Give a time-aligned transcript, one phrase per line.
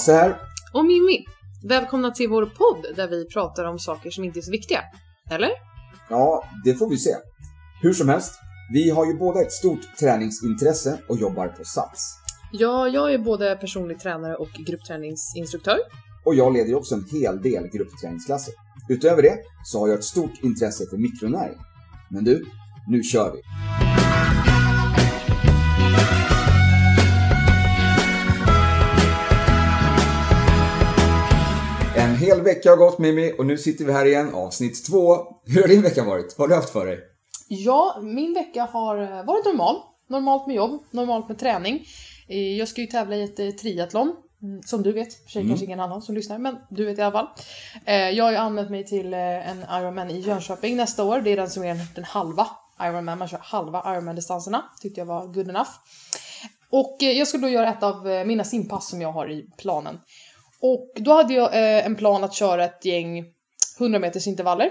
[0.00, 0.36] Hasse här.
[0.72, 1.24] Och Mimmi.
[1.68, 4.80] Välkomna till vår podd där vi pratar om saker som inte är så viktiga.
[5.30, 5.50] Eller?
[6.08, 7.10] Ja, det får vi se.
[7.82, 8.34] Hur som helst,
[8.72, 12.14] vi har ju båda ett stort träningsintresse och jobbar på Sats.
[12.52, 15.78] Ja, jag är både personlig tränare och gruppträningsinstruktör.
[16.24, 18.54] Och jag leder också en hel del gruppträningsklasser.
[18.88, 21.58] Utöver det så har jag ett stort intresse för mikronäring.
[22.10, 22.46] Men du,
[22.88, 23.89] nu kör vi!
[32.20, 35.16] Hel vecka har gått Mimmi och nu sitter vi här igen, avsnitt två.
[35.46, 36.34] Hur har din vecka varit?
[36.38, 36.98] Vad har du haft för dig?
[37.48, 39.76] Ja, min vecka har eh, varit normal.
[40.08, 41.84] Normalt med jobb, normalt med träning.
[42.28, 44.12] Eh, Jag ska ju tävla i ett eh, triathlon.
[44.42, 47.02] mm, Som du vet, för sig kanske ingen annan som lyssnar, men du vet i
[47.02, 47.28] alla fall.
[48.14, 51.20] Jag har ju anmält mig till en Ironman i Jönköping nästa år.
[51.20, 52.46] Det är den som är den halva
[52.82, 54.62] Ironman, man kör halva Ironman-distanserna.
[54.82, 55.70] Tyckte jag var good enough.
[56.70, 59.98] Och jag ska då göra ett av mina simpass som jag har i planen.
[60.62, 63.24] Och då hade jag eh, en plan att köra ett gäng
[63.78, 64.70] 100 meters intervaller.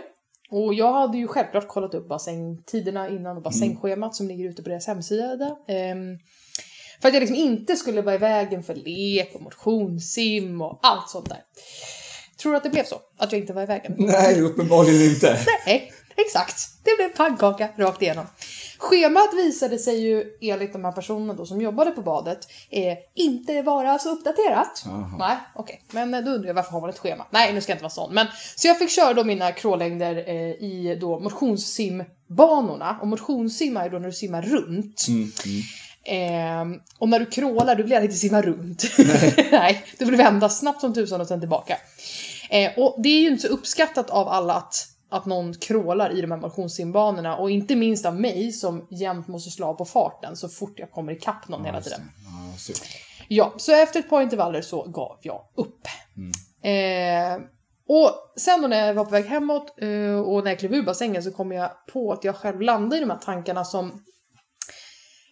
[0.52, 4.70] Och jag hade ju självklart kollat upp bassängtiderna innan och bassängschemat som ligger ute på
[4.70, 5.58] deras hemsida.
[5.67, 6.17] Ehm,
[7.02, 10.80] för att jag liksom inte skulle vara i vägen för lek och motion, sim och
[10.84, 11.44] allt sånt där.
[12.42, 12.95] Tror du att det blev så?
[13.17, 13.95] Att jag inte var i vägen?
[13.98, 15.40] Nej, uppenbarligen inte.
[15.66, 16.56] Nej, exakt.
[16.84, 18.26] Det blev pannkaka rakt igenom.
[18.80, 23.62] Schemat visade sig ju enligt de här personerna då som jobbade på badet eh, inte
[23.62, 24.84] vara så uppdaterat.
[24.86, 25.16] Jaha.
[25.20, 25.84] Nej, okej.
[25.92, 27.26] Men eh, då undrar jag varför har man ett schema?
[27.30, 28.14] Nej, nu ska jag inte vara sån.
[28.14, 33.00] Men, så jag fick köra då mina crawllängder eh, i då motionssimbanorna.
[33.02, 35.06] Och motionssim är ju då när du simmar runt.
[35.08, 35.62] Mm, mm.
[36.06, 38.84] Ehm, och när du crawlar, du gärna inte simma runt.
[39.52, 39.86] Nej.
[39.98, 41.78] du vill vända snabbt som tusan och sen tillbaka.
[42.50, 46.21] Eh, och det är ju inte så uppskattat av alla att, att någon crawlar i
[46.21, 47.37] de här motionssimbanorna.
[47.37, 51.11] Och inte minst av mig som jämt måste slå på farten så fort jag kommer
[51.14, 52.02] ikapp någon hela tiden.
[52.23, 52.73] Ja.
[53.31, 55.87] Ja, så efter ett par intervaller så gav jag upp.
[56.65, 57.43] Eh,
[57.87, 60.83] och sen då när jag var på väg hemåt eh, och när jag klev ur
[60.83, 64.03] bassängen så kom jag på att jag själv landade i de här tankarna som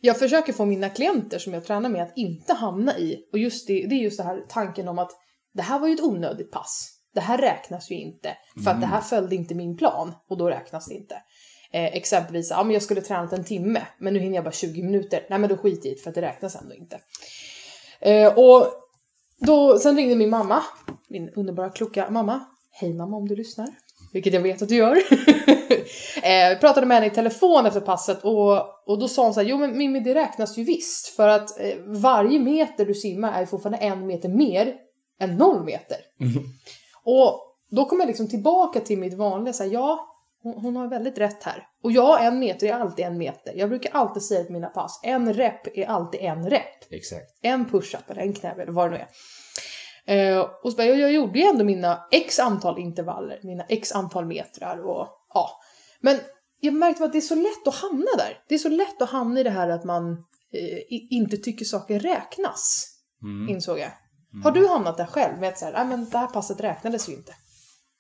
[0.02, 3.18] jag försöker få mina klienter som jag tränar med att inte hamna i.
[3.32, 5.12] Och just det, det är just det här tanken om att
[5.54, 6.97] det här var ju ett onödigt pass.
[7.14, 8.38] Det här räknas ju inte.
[8.64, 11.16] För att det här följde inte min plan och då räknas det inte.
[11.72, 14.84] Eh, exempelvis, ja men jag skulle tränat en timme men nu hinner jag bara 20
[14.84, 15.26] minuter.
[15.30, 17.00] Nej men då skit i det för att det räknas ändå inte.
[18.00, 18.68] Eh, och
[19.40, 20.64] då, sen ringde min mamma,
[21.10, 22.46] min underbara kloka mamma.
[22.72, 23.68] Hej mamma om du lyssnar.
[24.14, 24.96] Vilket jag vet att du gör.
[26.24, 29.40] eh, jag pratade med henne i telefon efter passet och, och då sa hon så
[29.40, 31.08] här, jo men Mimmi det räknas ju visst.
[31.08, 34.76] För att eh, varje meter du simmar är fortfarande en meter mer
[35.20, 35.98] än noll meter.
[37.10, 40.88] Och då kom jag liksom tillbaka till mitt vanliga, så här, ja hon, hon har
[40.88, 41.68] väldigt rätt här.
[41.84, 43.54] Och ja, en meter är alltid en meter.
[43.56, 46.92] Jag brukar alltid säga till mina pass, en rep är alltid en rep.
[46.92, 47.26] Exakt.
[47.42, 49.10] En push-up eller en knäböj eller vad det nu är.
[50.36, 53.92] Eh, och så bara, jag, jag gjorde ju ändå mina x antal intervaller, mina x
[53.92, 55.50] antal metrar och ja.
[56.00, 56.20] Men
[56.60, 58.44] jag märkte att det är så lätt att hamna där.
[58.48, 60.12] Det är så lätt att hamna i det här att man
[60.54, 60.80] eh,
[61.10, 62.94] inte tycker saker räknas.
[63.50, 63.92] Insåg jag.
[64.44, 67.14] Har du hamnat där själv med att säga, nej men det här passet räknades ju
[67.14, 67.34] inte.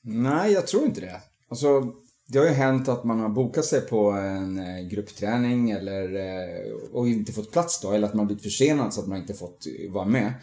[0.03, 1.22] Nej, jag tror inte det.
[1.50, 1.94] Alltså,
[2.28, 6.74] det har ju hänt att man har bokat sig på en eh, gruppträning eller, eh,
[6.94, 9.34] och inte fått plats då, eller att man har blivit försenad så att man inte
[9.34, 10.34] fått eh, vara med.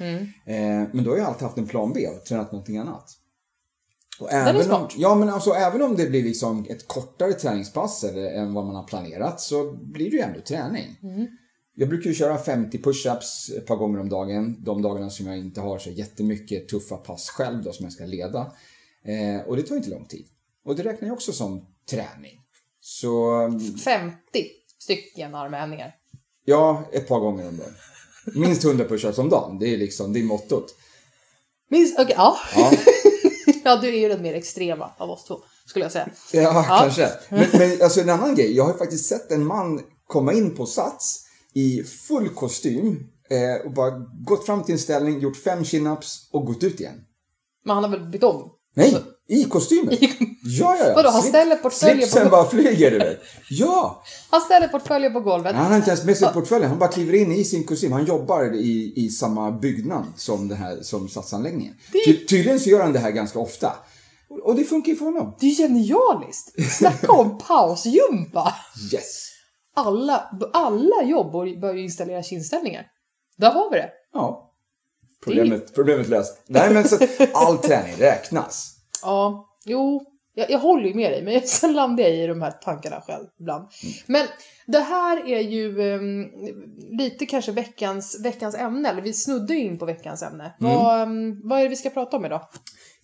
[0.46, 3.10] Eh, men då har jag alltid haft en plan B och tränat någonting annat.
[4.20, 4.94] Och är även om, smart.
[4.96, 8.84] ja, men alltså, även om det blir liksom ett kortare träningspass än vad man har
[8.84, 10.96] planerat så blir det ju ändå träning.
[11.76, 14.56] Jag brukar ju köra 50 push-ups ett par gånger om dagen.
[14.64, 18.04] De dagarna som jag inte har så jättemycket tuffa pass själv då som jag ska
[18.04, 18.52] leda.
[19.04, 20.26] Eh, och det tar inte lång tid.
[20.64, 22.40] Och det räknar jag också som träning.
[22.80, 24.16] Så mm, 50
[24.78, 25.94] stycken armhävningar.
[26.44, 27.74] ja, ett par gånger om dagen.
[28.34, 29.58] Minst 100 push-ups om dagen.
[29.58, 30.74] Det är liksom, det är mottot.
[31.70, 32.38] Minst, okej, ja.
[32.56, 32.72] Ja,
[33.64, 36.08] ja, du är ju den mer extrema av oss två, skulle jag säga.
[36.32, 37.08] ja, kanske.
[37.28, 38.56] Men, men alltså en annan grej.
[38.56, 41.23] Jag har ju faktiskt sett en man komma in på Sats
[41.54, 43.90] i full kostym eh, och bara
[44.26, 46.94] gått fram till en ställning, gjort fem chin-ups och gått ut igen.
[47.64, 48.50] Men han har väl bytt om?
[48.76, 48.96] Nej,
[49.28, 49.96] i kostymen.
[50.46, 50.94] Ja, ja, ja.
[50.94, 53.20] Vadå, han Slip- ställer portföljen på- Slipsen bara flyger, du vet.
[53.50, 54.02] Ja!
[54.30, 55.54] Han ställer portföljen på golvet.
[55.56, 56.70] Han har inte ens med sig portföljen.
[56.70, 57.92] Han bara kliver in i sin kostym.
[57.92, 61.74] Han jobbar i, i samma byggnad som, det här, som satsanläggningen.
[62.04, 63.72] Ty, tydligen så gör han det här ganska ofta.
[64.28, 65.36] Och, och det funkar ju för honom.
[65.40, 66.72] Det är genialiskt!
[66.78, 68.54] Snacka om pausjumpa!
[68.92, 69.23] Yes!
[69.74, 72.86] Alla, alla jobb bör ju installera kinställningar.
[73.36, 73.90] Där har vi det.
[74.12, 74.50] Ja.
[75.24, 76.42] Problemet, problemet löst.
[76.46, 76.98] Nej, men så,
[77.34, 78.76] all träning räknas.
[79.02, 80.02] Ja, jo,
[80.34, 83.26] Jag, jag håller ju med dig, men sen landar jag i de här tankarna själv
[83.40, 83.68] ibland.
[83.82, 83.94] Mm.
[84.06, 84.26] Men
[84.66, 86.30] det här är ju um,
[86.98, 90.54] lite kanske veckans, veckans ämne, eller vi snuddar ju in på veckans ämne.
[90.60, 90.74] Mm.
[90.74, 92.48] Vad, um, vad är det vi ska prata om idag?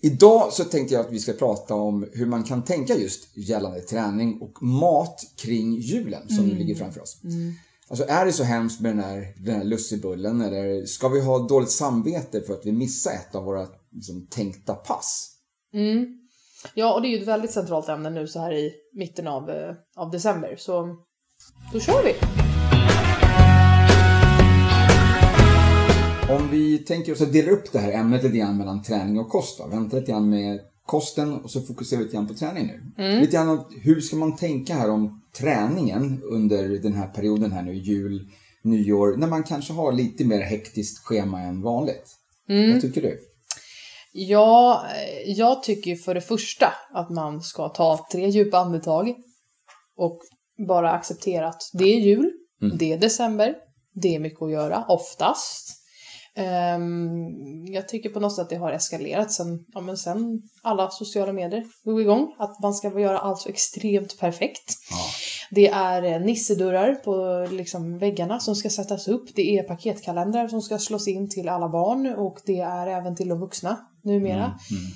[0.03, 3.81] Idag så tänkte jag att vi ska prata om hur man kan tänka just gällande
[3.81, 6.49] träning och mat kring julen som mm.
[6.49, 7.21] nu ligger framför oss.
[7.25, 7.53] Mm.
[7.89, 11.39] Alltså är det så hemskt med den här, den här lussebullen eller ska vi ha
[11.39, 15.31] dåligt samvete för att vi missar ett av våra liksom, tänkta pass?
[15.75, 16.20] Mm.
[16.75, 19.51] Ja, och det är ju ett väldigt centralt ämne nu så här i mitten av,
[19.51, 20.55] eh, av december.
[20.59, 20.97] Så
[21.73, 22.15] då kör vi!
[26.35, 29.29] Om vi tänker oss att dela upp det här ämnet lite grann mellan träning och
[29.29, 29.67] kost då.
[29.67, 33.05] Vänta lite grann med kosten och så fokuserar vi lite grann på träning nu.
[33.05, 33.21] Mm.
[33.21, 37.75] Lite grann hur ska man tänka här om träningen under den här perioden här nu,
[37.75, 38.29] jul,
[38.63, 42.17] nyår, när man kanske har lite mer hektiskt schema än vanligt.
[42.49, 42.73] Mm.
[42.73, 43.19] Vad tycker du?
[44.13, 44.87] Ja,
[45.27, 49.15] jag tycker för det första att man ska ta tre djupa andetag
[49.97, 50.21] och
[50.69, 52.31] bara acceptera att det är jul,
[52.63, 52.79] mm.
[52.79, 53.55] det är december,
[54.03, 55.80] det är mycket att göra, oftast.
[56.37, 60.91] Um, jag tycker på något sätt att det har eskalerat sen, ja, men sen alla
[60.91, 62.35] sociala medier drog igång.
[62.39, 64.77] Att man ska göra allt så extremt perfekt.
[64.91, 64.97] Ja.
[65.51, 69.35] Det är eh, nissedörrar på liksom, väggarna som ska sättas upp.
[69.35, 73.29] Det är paketkalendrar som ska slås in till alla barn och det är även till
[73.29, 74.45] de vuxna numera.
[74.45, 74.83] Mm.
[74.83, 74.93] Mm.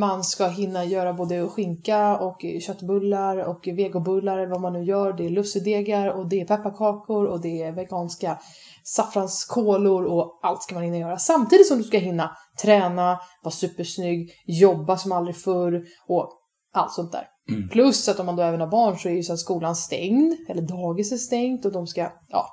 [0.00, 5.12] Man ska hinna göra både skinka och köttbullar och vegobullar vad man nu gör.
[5.12, 8.38] Det är lussedegar och det är pepparkakor och det är veganska
[8.84, 11.18] saffranskolor och allt ska man hinna göra.
[11.18, 16.32] Samtidigt som du ska hinna träna, vara supersnygg, jobba som aldrig förr och
[16.72, 17.28] allt sånt där.
[17.50, 17.68] Mm.
[17.68, 20.34] Plus att om man då även har barn så är ju så att skolan stängd,
[20.48, 22.46] eller dagis är stängt och de ska, ja.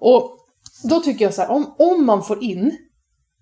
[0.00, 0.38] Och
[0.84, 2.78] då tycker jag så här, om, om man får in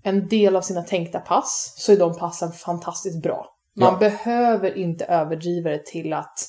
[0.04, 3.46] en del av sina tänkta pass så är de passen fantastiskt bra.
[3.76, 3.98] Man ja.
[3.98, 6.48] behöver inte överdriva det till att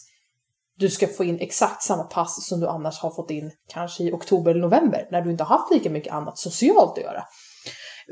[0.78, 4.12] du ska få in exakt samma pass som du annars har fått in kanske i
[4.12, 7.24] oktober eller november när du inte har haft lika mycket annat socialt att göra.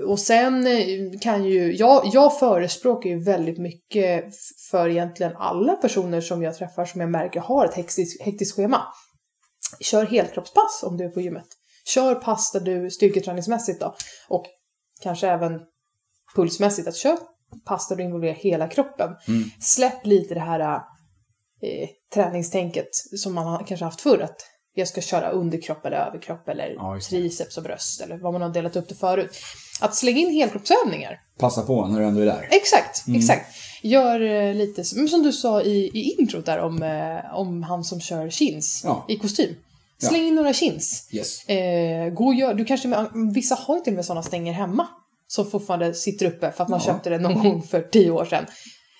[0.08, 4.26] Och sen eh, kan ju, jag, jag förespråkar ju väldigt mycket
[4.72, 8.82] för egentligen alla personer som jag träffar som jag märker har ett hektiskt, hektiskt schema.
[9.80, 11.48] Kör helkroppspass om du är på gymmet.
[11.86, 13.96] Kör pass där du styrketräningsmässigt då
[14.30, 14.46] och
[15.04, 15.62] kanske även
[16.36, 17.18] pulsmässigt att kör
[17.66, 19.16] pass där du involverar hela kroppen.
[19.28, 19.44] Mm.
[19.60, 20.60] Släpp lite det här
[21.62, 24.42] eh, träningstänket som man kanske haft förr att
[24.76, 28.50] jag ska köra underkropp eller överkropp eller ja, triceps och bröst eller vad man har
[28.50, 29.36] delat upp det förut.
[29.82, 31.20] Att slänga in helkroppsövningar.
[31.40, 32.48] Passa på när du ändå är där.
[32.52, 33.20] Exakt, mm.
[33.20, 33.46] exakt.
[33.84, 38.02] Gör eh, lite som du sa i, i introt där om, eh, om han som
[38.02, 39.06] kör chins ja.
[39.10, 39.56] i kostym.
[40.04, 40.28] Släng ja.
[40.28, 41.10] in några chins.
[41.12, 41.50] Yes.
[41.50, 44.88] Eh, gå och gör, du kanske, vissa har ju till och med sådana stänger hemma.
[45.28, 48.46] Som fortfarande sitter uppe för att man köpte det någon gång för tio år sedan.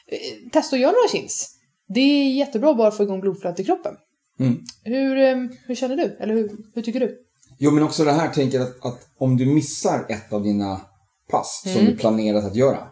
[0.08, 1.50] Eh, testa att göra några chins.
[1.88, 3.96] Det är jättebra bara att få igång blodflödet i kroppen.
[4.40, 4.60] Mm.
[4.84, 5.36] Hur, eh,
[5.68, 6.18] hur känner du?
[6.20, 7.18] Eller hur, hur tycker du?
[7.58, 10.82] Jo, men också det här tänker att, att om du missar ett av dina
[11.30, 11.78] pass mm.
[11.78, 12.88] som du planerat att göra.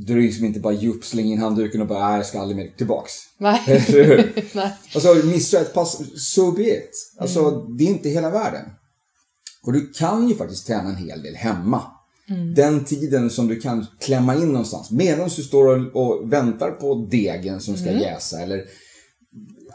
[0.00, 2.40] Då är det liksom inte bara ge upp, slänga in handduken och bara, jag ska
[2.40, 3.12] aldrig mer tillbaks.
[3.38, 3.60] Nej.
[4.52, 4.72] Nej.
[4.94, 6.90] Alltså, missar ett pass, so be it.
[7.18, 7.76] Alltså, mm.
[7.76, 8.64] det är inte hela världen.
[9.62, 11.82] Och du kan ju faktiskt träna en hel del hemma.
[12.28, 12.54] Mm.
[12.54, 14.90] Den tiden som du kan klämma in någonstans.
[14.90, 18.02] Medan du står och, och väntar på degen som ska mm.
[18.02, 18.64] jäsa eller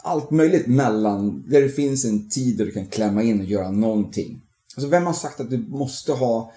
[0.02, 3.70] allt möjligt mellan, där det finns en tid där du kan klämma in och göra
[3.70, 4.40] någonting.
[4.76, 6.52] Alltså vem har sagt att du måste ha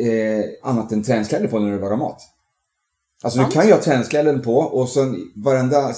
[0.00, 2.22] eh, annat än träningskläder på när du lagar mat?
[3.22, 5.94] Alltså du kan ju ha träningskläder på och sen varenda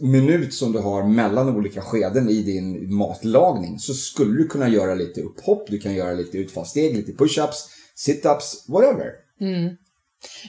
[0.00, 4.94] minut som du har mellan olika skeden i din matlagning så skulle du kunna göra
[4.94, 9.06] lite upphopp, du kan göra lite utfallssteg, lite push-ups, sit-ups, whatever.
[9.40, 9.76] Mm.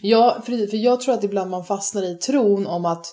[0.02, 3.06] Ja, för, för jag tror att ibland man fastnar i tron om att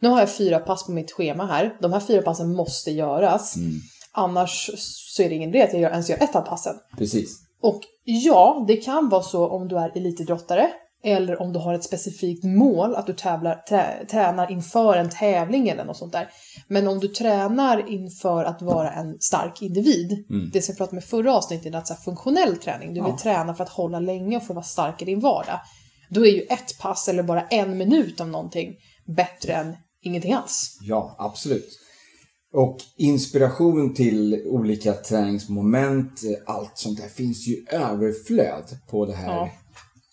[0.00, 1.76] nu har jag fyra pass på mitt schema här.
[1.80, 3.56] De här fyra passen måste göras.
[3.56, 3.80] Mm.
[4.12, 4.70] Annars
[5.16, 6.74] så är det ingen idé att jag ens gör ett av passen.
[6.98, 7.38] Precis.
[7.62, 10.70] Och ja, det kan vara så om du är elitidrottare
[11.04, 15.68] eller om du har ett specifikt mål, att du tävlar, trä, tränar inför en tävling
[15.68, 16.28] eller något sånt där.
[16.68, 20.50] Men om du tränar inför att vara en stark individ, mm.
[20.52, 23.18] det som jag pratade med förra avsnittet, att så funktionell träning, du vill ja.
[23.22, 25.60] träna för att hålla länge och för att vara stark i din vardag.
[26.08, 28.74] Då är ju ett pass eller bara en minut av någonting
[29.06, 30.78] bättre än ingenting alls.
[30.82, 31.78] Ja, absolut.
[32.54, 39.50] Och inspiration till olika träningsmoment, allt sånt där finns ju överflöd på det här ja.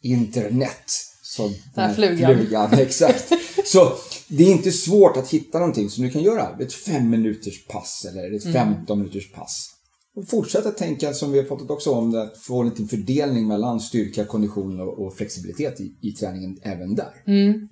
[0.01, 0.91] Internet.
[1.23, 2.35] Som den här flugan.
[2.35, 2.73] flugan.
[2.79, 3.33] Exakt.
[3.65, 3.91] Så
[4.27, 6.57] det är inte svårt att hitta någonting som du kan göra.
[6.59, 8.99] Ett fem minuters pass eller ett 15 mm.
[8.99, 9.69] minuters pass.
[10.15, 13.79] Och fortsätta tänka som vi har pratat också om, att få en liten fördelning mellan
[13.79, 17.23] styrka, kondition och, och flexibilitet i, i träningen även där.
[17.27, 17.69] Mm.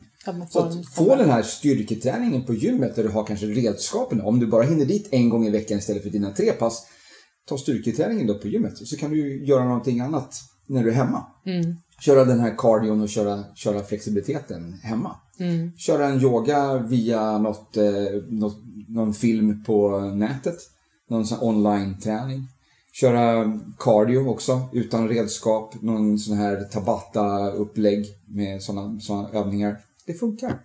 [0.50, 4.22] Så att få den här styrketräningen på gymmet där du har kanske redskapen.
[4.22, 6.88] Om du bara hinner dit en gång i veckan istället för dina tre pass.
[7.48, 10.36] Ta styrketräningen då på gymmet så kan du göra någonting annat
[10.68, 11.26] när du är hemma.
[11.46, 11.76] Mm.
[12.02, 15.16] Köra den här cardion och köra, köra flexibiliteten hemma.
[15.40, 15.72] Mm.
[15.78, 17.84] Köra en yoga via något, eh,
[18.30, 20.58] något, någon film på nätet.
[21.10, 22.48] Någon online-träning.
[22.94, 25.82] Köra cardio också utan redskap.
[25.82, 29.78] Någon sån här tabata-upplägg med såna, såna övningar.
[30.06, 30.60] Det funkar.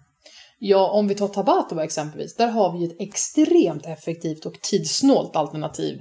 [0.65, 6.01] Ja, om vi tar Tabata exempelvis, där har vi ett extremt effektivt och tidssnålt alternativ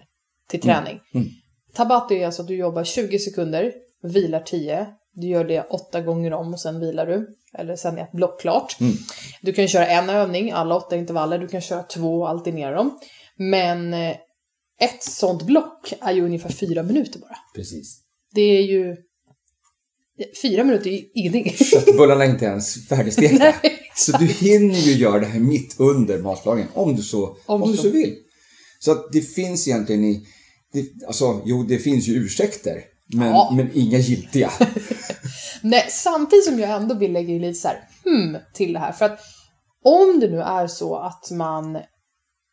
[0.49, 0.99] till träning.
[1.13, 1.27] Mm.
[1.73, 3.73] Tabata är alltså att du jobbar 20 sekunder,
[4.03, 7.37] vilar 10, du gör det åtta gånger om och sen vilar du.
[7.53, 8.77] Eller sen är ett block klart.
[8.79, 8.93] Mm.
[9.41, 12.99] Du kan köra en övning, alla åtta intervaller, du kan köra två och alternera dem.
[13.37, 14.15] Men eh,
[14.81, 17.37] ett sånt block är ju ungefär fyra minuter bara.
[17.55, 18.01] Precis.
[18.33, 18.95] Det är ju...
[20.41, 21.53] Fyra minuter är ju ingenting.
[21.53, 23.53] Köttbullarna är inte ens färdigstekta.
[23.95, 27.71] Så du hinner ju göra det här mitt under matlagningen om du så, om Om
[27.71, 28.15] du så vill.
[28.79, 30.25] Så att det finns egentligen i,
[30.73, 32.83] det, alltså jo det finns ju ursäkter.
[33.13, 33.49] Men, Ja.
[33.55, 34.51] men inga giltiga.
[35.61, 38.91] Nej, samtidigt som jag ändå vill lägga in lite så här hmm till det här.
[38.91, 39.19] För att
[39.83, 41.79] om det nu är så att man,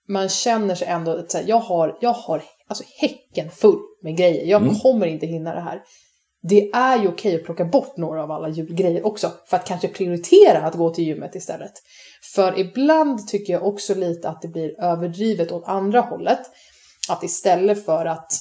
[0.09, 4.17] man känner sig ändå att så här, jag har, jag har alltså häcken full med
[4.17, 4.45] grejer.
[4.47, 4.75] Jag Mm.
[4.79, 5.83] kommer inte hinna det här.
[6.43, 9.33] Det är ju okej att plocka bort några av alla julgrejer också.
[9.51, 11.73] För att kanske prioritera att gå till gymmet istället.
[12.35, 16.41] För ibland tycker jag också lite att det blir överdrivet åt andra hållet.
[17.09, 18.33] Att istället för att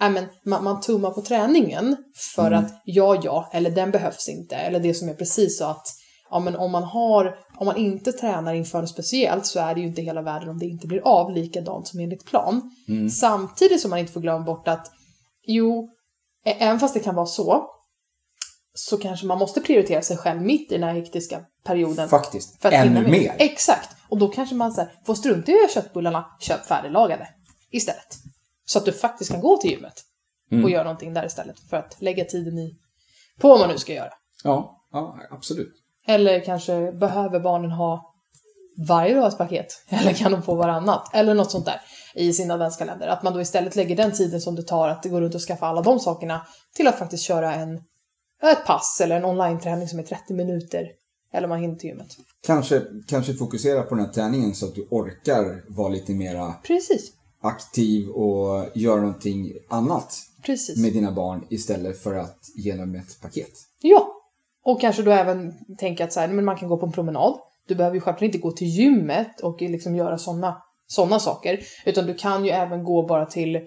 [0.00, 1.96] Men man, man tummar på träningen
[2.34, 2.64] för Mm.
[2.64, 4.56] att ja, ja, eller den behövs inte.
[4.56, 5.86] Eller det som är precis så att
[6.30, 9.80] ja, men om man har, om man inte tränar inför något speciellt så är det
[9.80, 12.70] ju inte hela världen om det inte blir av likadant som enligt plan.
[12.88, 13.10] Mm.
[13.10, 14.90] Samtidigt som man inte får glömma bort att
[15.46, 15.88] jo,
[16.44, 17.66] även fast det kan vara så,
[18.74, 22.08] så kanske man måste prioritera sig själv mitt i den här hektiska perioden.
[22.08, 22.62] Faktiskt.
[22.62, 23.10] För att Ännu med.
[23.10, 23.34] mer.
[23.38, 23.88] Exakt.
[24.08, 27.28] Och då kanske man så här, får strunta i att köttbullarna, köp färdiglagade
[27.70, 28.16] istället.
[28.68, 30.04] Så att du faktiskt kan gå till gymmet
[30.50, 30.64] Mm.
[30.64, 32.76] och göra någonting där istället för att lägga tiden i
[33.40, 34.12] på vad man nu ska göra.
[34.44, 35.72] Ja, ja, absolut.
[36.06, 38.14] Eller kanske behöver barnen ha
[38.88, 39.66] varje dag ett paket?
[39.88, 41.14] Eller kan de få varannat?
[41.14, 41.80] Eller något sånt där
[42.14, 43.08] i sin adventskalender.
[43.08, 45.66] Att man då istället lägger den tiden som det tar att gå runt och skaffa
[45.66, 47.76] alla de sakerna till att faktiskt köra en,
[48.42, 50.86] ett pass eller en online-träning som är 30 minuter.
[51.32, 52.08] Eller man hinner till gymmet.
[52.46, 57.12] Kanske, kanske fokusera på den här träningen så att du orkar vara lite mera Precis.
[57.48, 60.78] Aktiv och göra någonting annat Precis.
[60.78, 63.52] med dina barn istället för att ge dem ett paket.
[63.80, 64.14] Ja.
[64.64, 67.38] Och kanske då även tänka att så här, men man kan gå på en promenad.
[67.68, 71.60] Du behöver ju självklart inte gå till gymmet och liksom göra sådana såna saker.
[71.86, 73.60] Utan du kan ju även gå bara till,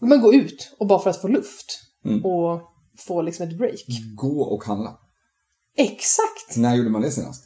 [0.00, 1.80] men gå ut och bara för att få luft.
[2.04, 2.24] Mm.
[2.24, 2.60] Och
[2.98, 3.86] få liksom ett break.
[4.16, 4.98] Gå och handla.
[5.76, 6.56] Exakt!
[6.56, 7.44] När gjorde man det senast?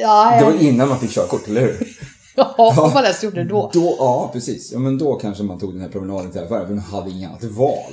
[0.00, 1.88] Ja, Det var innan man fick körkort, eller hur?
[2.36, 3.70] ja om man ens gjorde det då.
[3.72, 4.72] Då, ja, precis.
[4.72, 7.28] Ja, men då kanske man tog den här promenaden till affären, för man hade inget
[7.28, 7.92] annat val.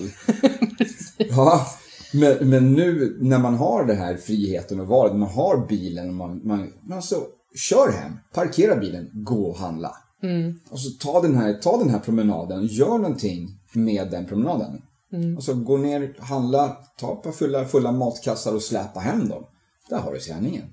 [1.17, 1.65] ja,
[2.13, 6.15] men, men nu när man har den här friheten och valet, man har bilen och
[6.15, 7.15] man, man, man så,
[7.55, 9.95] kör hem, parkera bilen, gå och handla.
[10.23, 10.59] Mm.
[10.71, 14.81] Och så ta den här, ta den här promenaden, gör någonting med den promenaden.
[15.13, 15.37] Mm.
[15.37, 19.43] Och så gå ner, handla, ta ett par fulla, fulla matkassar och släpa hem dem.
[19.89, 20.65] Där har du träningen.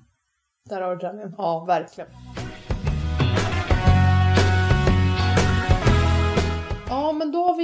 [0.69, 1.33] Där har du träningen.
[1.37, 2.09] Ja, verkligen.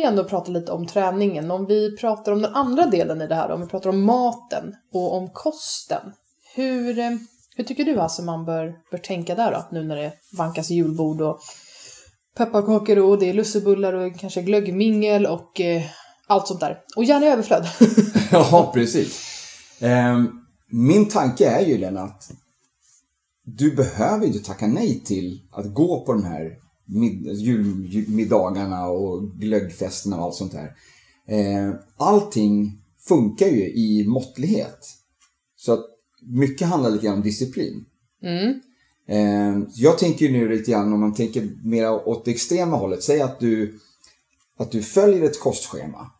[0.03, 1.51] Vi ändå pratat lite om träningen.
[1.51, 4.75] Om vi pratar om den andra delen i det här, om vi pratar om maten
[4.93, 6.01] och om kosten.
[6.55, 7.11] Hur, eh,
[7.55, 11.21] hur tycker du alltså man bör, bör tänka där då, nu när det vankas julbord
[11.21, 11.39] och
[12.37, 15.83] pepparkakor och det är lussebullar och kanske glöggmingel och eh,
[16.27, 16.79] allt sånt där.
[16.95, 17.67] Och gärna överflöd.
[18.31, 19.21] Ja, precis.
[19.79, 20.29] Ehm,
[20.71, 22.31] min tanke är ju den att
[23.45, 29.31] du behöver inte tacka nej till att gå på de här mid- jul- julmiddagarna och
[29.39, 30.71] glöggfesterna och allt sånt där.
[31.27, 34.79] Ehm, allting funkar ju i måttlighet.
[35.55, 35.85] Så att
[36.21, 37.85] mycket handlar lite grann om disciplin.
[38.23, 38.59] Mm.
[39.07, 43.03] Ehm, Jag tänker ju nu lite grann om man tänker mer åt det extrema hållet.
[43.03, 43.79] Säg att du,
[44.59, 46.11] att du följer ett kostschema.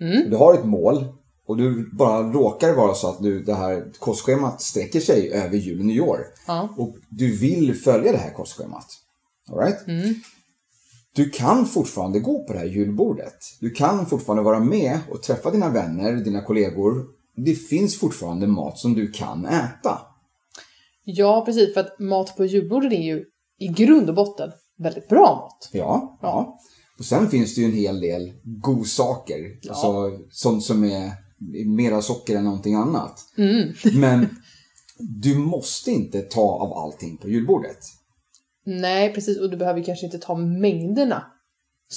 [0.00, 0.30] Mm.
[0.30, 1.04] Du har ett mål
[1.46, 5.78] och du bara råkar vara så att du, det här kostschemat sträcker sig över jul
[5.80, 6.20] och nyår.
[6.46, 6.68] Ja.
[6.76, 8.86] Och du vill följa det här kostschemat.
[9.50, 9.88] All right?
[9.88, 10.14] Mm.
[11.14, 13.34] Du kan fortfarande gå på det här julbordet.
[13.60, 17.06] Du kan fortfarande vara med och träffa dina vänner, dina kollegor.
[17.36, 19.98] Det finns fortfarande mat som du kan äta.
[21.04, 21.74] Ja, precis.
[21.74, 23.24] För att mat på julbordet är ju
[23.58, 25.68] i grund och botten väldigt bra mat.
[25.72, 26.58] Ja, ja.
[26.98, 29.58] Och sen finns det ju en hel del godsaker.
[29.62, 29.70] Ja.
[29.70, 31.12] Alltså sånt som är
[31.66, 33.18] mera socker än någonting annat.
[33.38, 33.72] Mm.
[33.94, 34.36] Men
[34.98, 37.78] du måste inte ta av allting på julbordet.
[38.64, 39.38] Nej, precis.
[39.38, 41.24] Och du behöver kanske inte ta mängderna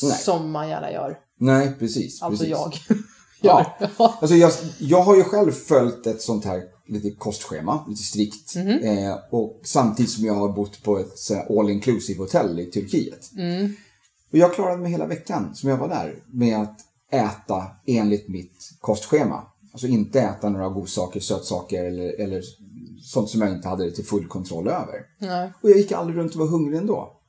[0.03, 0.17] Nej.
[0.17, 1.17] som man gärna gör.
[1.39, 2.21] Nej, precis.
[2.21, 2.51] Alltså precis.
[2.89, 2.97] jag.
[3.41, 3.77] Ja.
[3.97, 8.55] Alltså jag, jag har ju själv följt ett sånt här lite kostschema, lite strikt.
[8.55, 8.79] Mhm.
[8.83, 13.31] Eh, och samtidigt som jag har bott på ett all inclusive hotell i Turkiet.
[13.37, 13.75] Mm.
[14.31, 16.79] Och jag klarade mig hela veckan som jag var där med att
[17.11, 19.43] äta enligt mitt kostschema.
[19.71, 22.43] Alltså inte äta några godsaker, sötsaker eller, eller
[23.03, 24.99] sånt som jag inte hade till full kontroll över.
[25.19, 25.53] Nej.
[25.61, 27.19] Och jag gick aldrig runt och var hungrig ändå.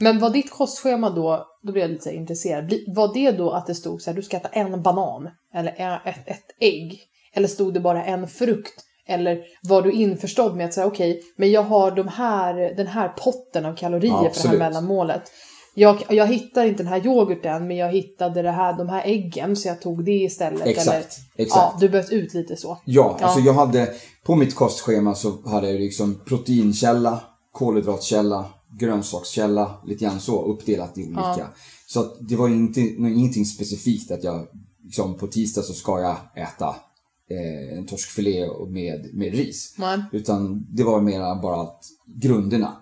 [0.00, 3.74] Men var ditt kostschema då, då blev jag lite intresserad, var det då att det
[3.74, 5.30] stod så här, du ska äta en banan?
[5.54, 7.00] Eller ett, ett ägg?
[7.32, 8.84] Eller stod det bara en frukt?
[9.06, 13.08] Eller var du införstådd med att säga okej, men jag har de här, den här
[13.08, 15.22] potten av kalorier Ja, för det här mellanmålet.
[15.74, 19.56] Jag, jag hittar inte den här yoghurten, men jag hittade det här, de här äggen,
[19.56, 20.66] så jag tog det istället.
[20.66, 20.98] Exakt, Eller,
[21.36, 21.72] exakt.
[21.72, 22.78] Ja, du böt ut lite så.
[22.84, 23.26] Ja, Ja.
[23.26, 23.94] alltså jag hade
[24.24, 27.20] på mitt kostschema så hade jag liksom proteinkälla,
[27.52, 28.44] kolhydratkälla,
[28.78, 31.34] grönsakskälla, lite grann så uppdelat i olika.
[31.38, 31.46] Ja.
[31.86, 34.46] Så det var inte, ingenting specifikt att jag
[34.84, 36.68] liksom på tisdag så ska jag äta
[37.30, 39.74] eh, en torskfilé och med, med ris.
[39.78, 39.98] Nej.
[40.12, 42.76] Utan det var mera bara att grunderna.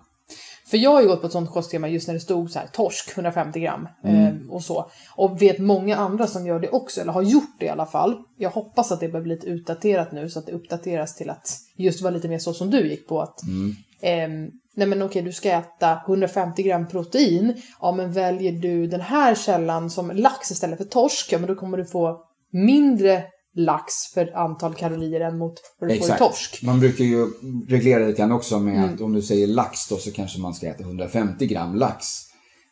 [0.69, 2.67] För jag har ju gått på ett sånt kostschema just när det stod så här
[2.67, 4.25] torsk 150 gram Mm.
[4.25, 4.89] eh, och så.
[5.15, 8.15] Och vet många andra som gör det också, eller har gjort det i alla fall.
[8.37, 11.57] Jag hoppas att det börjar bli lite utdaterat nu så att det uppdateras till att
[11.75, 13.75] just vara lite mer så som du gick på att Mm.
[14.01, 17.61] ehm, Nej men okej, du ska äta 150 gram protein.
[17.81, 21.55] Ja men väljer du den här källan som lax istället för torsk, ja men då
[21.55, 22.21] kommer du få
[22.51, 23.23] mindre
[23.57, 26.19] lax för antal kalorier än mot vad du får i Exakt.
[26.19, 26.59] torsk.
[26.63, 27.27] Man brukar ju
[27.67, 28.93] reglera lite grann också med Mm.
[28.93, 32.05] att om du säger lax då så kanske man ska äta 150 gram lax.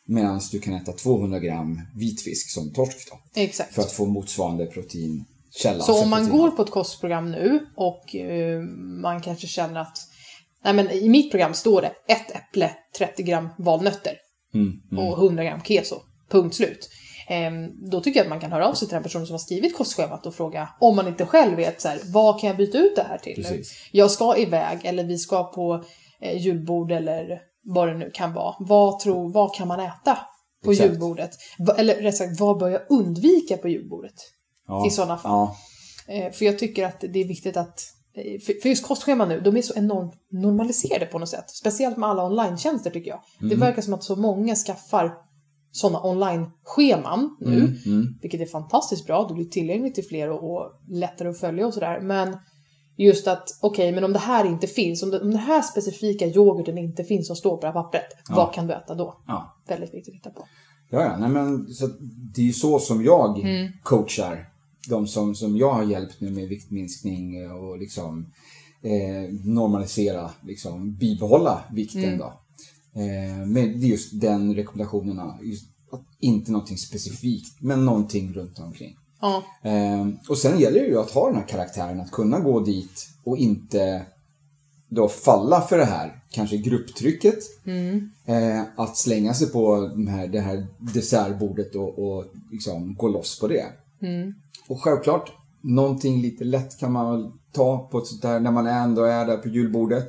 [0.07, 3.41] Medan du kan äta 200 gram vitfisk som torsk då.
[3.41, 3.73] Exakt.
[3.75, 5.83] För att få motsvarande proteinkälla.
[5.83, 6.39] Så om man protein.
[6.41, 8.61] går på ett kostprogram nu och eh,
[9.01, 9.97] man kanske känner att
[10.63, 14.13] Nej men i mitt program står det ett äpple, 30 gram valnötter
[14.53, 15.03] Mm, mm.
[15.07, 15.95] och 100 gram keso.
[16.29, 16.89] Punkt slut.
[17.27, 19.39] Ehm, då tycker jag att man kan höra av sig till den personen som har
[19.39, 22.77] skrivit kostschemat och fråga om man inte själv vet så här, vad kan jag byta
[22.77, 23.35] ut det här till?
[23.35, 23.89] Precis.
[23.91, 25.83] Jag ska iväg eller vi ska på
[26.21, 28.55] eh, julbord eller vad det nu kan vara.
[28.59, 30.17] Vad, tror, vad kan man äta
[30.63, 30.89] på Exakt.
[30.89, 31.31] julbordet?
[31.77, 34.15] Eller rätt sagt, vad bör jag undvika på julbordet?
[34.67, 34.87] Ja.
[34.87, 35.31] i sådana fall.
[35.31, 35.55] Ja,
[36.07, 37.81] Eh, för jag tycker att det är viktigt att
[38.13, 41.49] eh, för just kostscheman nu, de är så enormt normaliserade på något sätt.
[41.49, 43.19] Speciellt med alla online-tjänster tycker jag.
[43.39, 43.49] Mm.
[43.49, 45.13] Det verkar som att så många skaffar
[45.75, 47.59] sådana online-scheman nu.
[47.59, 48.17] mm, mm.
[48.21, 51.73] Vilket är fantastiskt bra, det blir tillgängligt till fler och, och lättare att följa och
[51.73, 51.99] sådär.
[52.01, 52.37] Men
[52.97, 56.25] just att, okej, men om det här inte finns, om, det, om den här specifika
[56.27, 58.35] yoghurten inte finns som står på det här pappret, Ja.
[58.35, 59.17] vad kan du äta då?
[59.27, 59.55] ja.
[59.67, 60.47] Väldigt viktigt att titta på.
[60.89, 61.17] Ja, ja.
[61.17, 61.87] Nej, men, så
[62.35, 63.71] det är ju så som jag Mm.
[63.83, 64.45] coachar
[64.89, 68.25] de som, som jag har hjälpt nu med viktminskning och liksom
[68.81, 72.17] eh, normalisera, liksom bibehålla vikten Mm.
[72.17, 72.33] då.
[72.95, 74.53] Eh, men det är just den
[75.41, 78.95] just att inte någonting specifikt, men någonting runt omkring.
[79.21, 82.59] Ja, Eh, och sen gäller det ju att ha den här karaktären, att kunna gå
[82.59, 84.05] dit och inte
[84.89, 87.39] då falla för det här, kanske grupptrycket.
[87.65, 88.11] mm.
[88.25, 93.39] Eh, att slänga sig på de här, det här dessertbordet och, och liksom gå loss
[93.39, 93.65] på det.
[94.01, 94.33] Mm.
[94.67, 95.31] Och självklart,
[95.61, 99.25] någonting lite lätt kan man väl ta på ett sånt där när man ändå är
[99.25, 100.07] där på julbordet.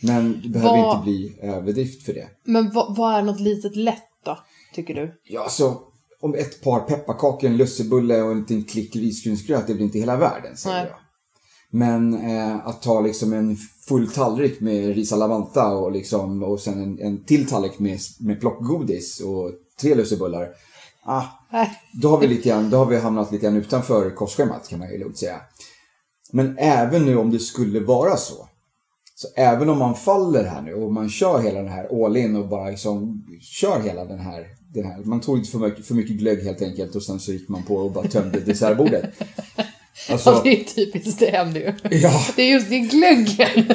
[0.00, 2.28] Men det behöver Vad- inte bli överdrift för det.
[2.44, 4.38] Men vad, vad är något litet lätt då,
[4.74, 5.20] tycker du?
[5.24, 5.80] Ja, så
[6.20, 10.16] om ett par pepparkakor, en lussebulle och en liten klick risgrynsgröt, det blir inte hela
[10.16, 10.86] världen, säger Nej.
[10.90, 10.98] jag.
[11.70, 13.56] Men eh, att ta liksom en
[13.88, 15.26] full tallrik med ris alla
[15.76, 20.48] och, liksom, och sen en, en till tallrik med, med plockgodis och tre lussebullar.
[21.04, 21.24] Ah,
[21.92, 24.90] då har vi, lite grann, då har vi hamnat lite grann utanför kostschemat kan man
[24.90, 25.40] ju lugnt säga.
[26.32, 28.48] Men även nu om det skulle vara så.
[29.18, 32.36] Så även om man faller här nu och man kör hela den här all in
[32.36, 35.04] och bara liksom kör hela den här, den här.
[35.04, 37.62] Man tog inte för mycket, för mycket glögg helt enkelt och sen så gick man
[37.62, 39.04] på och bara tömde dessertbordet.
[40.10, 41.72] Alltså, Ja, det är typiskt det händer ju.
[41.98, 43.74] ja, Det är just det är glöggen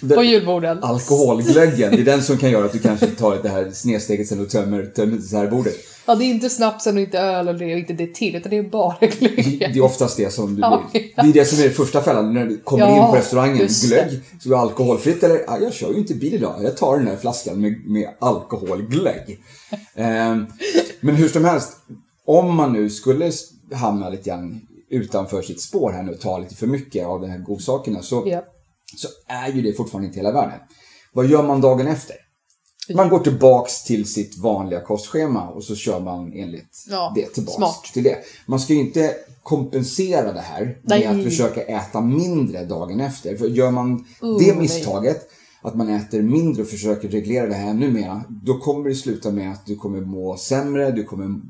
[0.00, 0.82] Det- på julborden.
[0.82, 4.40] alkoholglöggen, det är den som kan göra att du kanske tar det här snedsteget sen
[4.40, 5.74] och tömmer, tömmer dessertbordet.
[6.06, 8.50] Ja, det är inte snapsen och inte öl och det och inte det till, utan
[8.50, 9.70] det är bara Det glöggen.
[9.76, 11.02] är oftast det som du Ja, blir.
[11.16, 13.56] Det är det som är första fällan när du kommer Ja, in på restaurangen.
[13.58, 13.86] det.
[13.88, 15.38] Glögg, så är det alkoholfritt eller?
[15.46, 16.54] Ja, jag kör ju inte bil idag.
[16.62, 19.38] Jag tar den här flaskan med, med alkoholglögg.
[19.96, 20.46] Ehm,
[21.00, 21.72] men hur som helst,
[22.26, 23.32] om man nu skulle
[23.72, 27.30] hamna lite grann utanför sitt spår här nu och ta lite för mycket av de
[27.30, 28.44] här godsakerna så, Ja.
[28.96, 30.58] så är ju det fortfarande inte hela världen.
[31.12, 32.16] Vad gör man dagen efter?
[32.94, 37.56] Man går tillbaks till sitt vanliga kostschema och så kör man enligt Ja, det tillbaks
[37.56, 37.84] smart.
[37.94, 38.16] till det.
[38.46, 41.06] Man ska ju inte kompensera det här med Nej.
[41.06, 43.36] att försöka äta mindre dagen efter.
[43.36, 44.56] För gör man Oh, det nej.
[44.56, 45.28] misstaget,
[45.62, 49.30] att man äter mindre och försöker reglera det här ännu mer, då kommer det sluta
[49.30, 51.40] med att du kommer må sämre, du kommer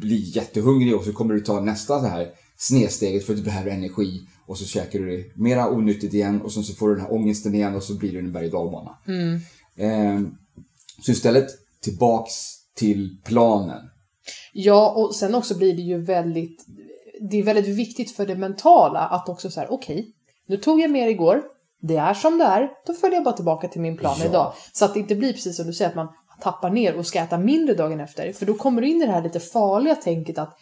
[0.00, 3.70] bli jättehungrig och så kommer du ta nästa så här snedsteget för att du behöver
[3.70, 7.04] energi och så käkar du det mera onyttigt igen och sen så får du den
[7.04, 8.98] här ångesten igen och så blir det en berg och dalbana.
[9.76, 10.20] Eh,
[11.02, 11.46] så istället
[11.80, 12.34] tillbaks
[12.76, 13.80] till planen.
[14.52, 16.66] Ja, och sen också blir det ju väldigt...
[17.30, 20.12] Det är väldigt viktigt för det mentala att också så här, okej,
[20.48, 21.42] nu tog jag mer igår,
[21.80, 24.26] det är som det är, då följer jag bara tillbaka till min plan Ja.
[24.26, 24.52] idag.
[24.72, 26.08] Så att det inte blir precis som du säger, att man
[26.40, 28.32] tappar ner och ska äta mindre dagen efter.
[28.32, 30.58] För då kommer du in i det här lite farliga tänket att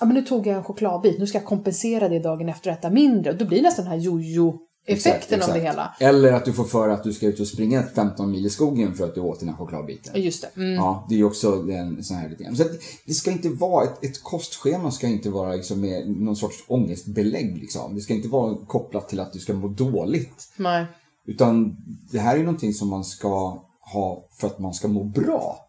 [0.00, 2.76] ja, men nu tog jag en chokladbit, nu ska jag kompensera det dagen efter och
[2.76, 3.32] äta mindre.
[3.32, 5.94] Då blir det nästan den här jojo-effekten Exakt, av det hela.
[6.00, 8.94] Eller att du får för att du ska ut och springa 15 mil i skogen
[8.94, 10.22] för att du åt den här chokladbiten.
[10.22, 10.60] Just det.
[10.60, 10.74] Mm.
[10.74, 12.56] Ja, det är ju också en sån här lite grann.
[12.56, 12.64] Så
[13.06, 17.58] det ska inte vara, ett, ett kostschema ska inte vara liksom med någon sorts ångestbelägg
[17.58, 17.94] liksom.
[17.94, 20.52] Det ska inte vara kopplat till att du ska må dåligt.
[20.56, 20.86] Nej.
[21.26, 21.76] Utan
[22.10, 25.65] det här är någonting som man ska ha för att man ska må bra.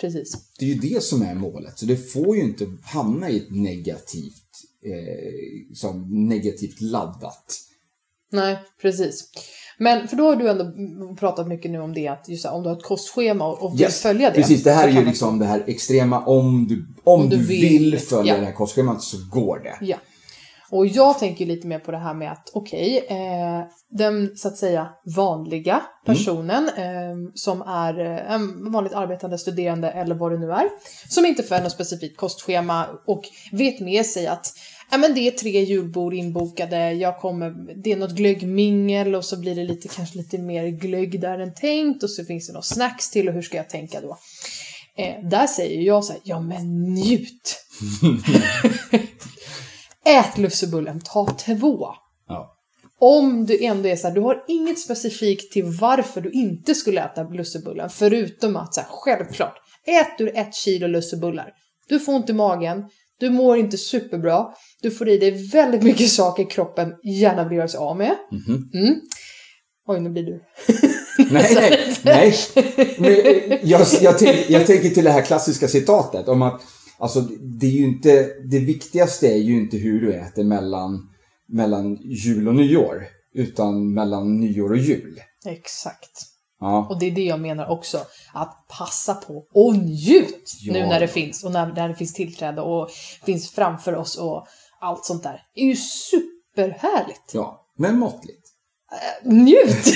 [0.00, 0.32] Precis.
[0.58, 1.78] Det är ju det som är målet.
[1.78, 4.50] Så det får ju inte hamna i ett negativt,
[4.84, 7.44] eh, som negativt laddat.
[8.32, 9.30] Nej, precis.
[9.78, 10.64] Men för då har du ändå
[11.16, 13.80] pratat mycket nu om det att just här, om du har ett kostschema och vill
[13.80, 14.34] Yes, följa det.
[14.34, 17.90] Precis, det här är ju liksom det här extrema om du, om du du vill,
[17.90, 18.40] vill, följa ja.
[18.40, 19.86] det här kostschemat så går det.
[19.86, 19.96] Ja.
[20.70, 24.56] Och jag tänker lite mer på det här med att okej, eh, den så att
[24.56, 30.52] säga vanliga personen eh, som är eh, en vanligt arbetande studerande eller vad det nu
[30.52, 30.68] är,
[31.08, 34.52] som inte följer något specifikt kostschema och vet med sig att
[34.90, 37.50] ja, men det är tre julbord inbokade, jag kommer,
[37.82, 41.54] det är något glöggmingel och så blir det lite, kanske lite mer glögg där än
[41.54, 44.18] tänkt och så finns det något snacks till och hur ska jag tänka då?
[44.96, 47.64] Eh, där säger jag så här, ja men njut!
[50.08, 51.86] Ät lussebullen, ta två.
[52.28, 52.54] Ja.
[53.00, 57.04] Om du ändå är så här, du har inget specifikt till varför du inte skulle
[57.04, 59.54] äta lussebullen, förutom att så här, självklart,
[59.86, 61.52] ät du ett kilo lussebullar,
[61.88, 62.84] du får ont i magen,
[63.20, 64.46] du mår inte superbra,
[64.82, 68.16] du får i dig väldigt mycket saker kroppen gärna vill göra sig av med.
[68.32, 68.70] Mhm.
[68.74, 68.94] Mm.
[69.86, 70.42] Oj, nu blir du...
[71.30, 72.34] Nej, nej, nej.
[72.98, 74.14] Men jag, jag,
[74.48, 76.62] jag tänker till det här klassiska citatet om att
[76.98, 77.20] alltså,
[77.60, 81.08] det är ju inte, det viktigaste är ju inte hur du äter mellan,
[81.48, 85.20] mellan jul och nyår, utan mellan nyår och jul.
[85.46, 86.10] Exakt.
[86.60, 87.98] Ja, Och det är det jag menar också.
[88.34, 90.72] Att passa på och njut Ja.
[90.72, 92.90] nu när det finns och när, när det finns tillträde och
[93.24, 94.46] finns framför oss och
[94.80, 95.42] allt sånt där.
[95.54, 97.30] Det är ju superhärligt.
[97.34, 98.37] ja men måttligt.
[99.22, 99.86] Njut!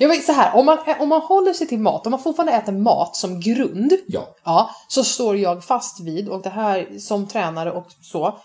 [0.00, 2.52] jag vet, så här, om man, om man håller sig till mat, om man fortfarande
[2.52, 7.28] äter mat som grund, Ja, ja, så står jag fast vid, och det här som
[7.28, 8.38] tränare och så,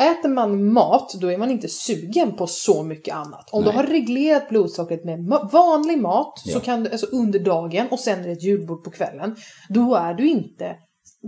[0.00, 3.48] Äter man mat, då är man inte sugen på så mycket annat.
[3.52, 3.72] Om Nej.
[3.72, 6.60] du har reglerat blodsockret med vanlig mat, så Ja.
[6.60, 9.36] kan du, alltså under dagen och sen är det ett julbord på kvällen,
[9.68, 10.76] då är du inte